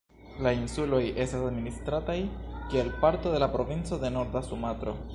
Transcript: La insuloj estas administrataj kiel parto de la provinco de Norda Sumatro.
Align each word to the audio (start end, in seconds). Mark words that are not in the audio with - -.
La 0.45 0.53
insuloj 0.59 1.01
estas 1.25 1.43
administrataj 1.51 2.17
kiel 2.73 2.93
parto 3.05 3.37
de 3.37 3.45
la 3.45 3.53
provinco 3.59 4.05
de 4.07 4.15
Norda 4.19 4.47
Sumatro. 4.51 5.01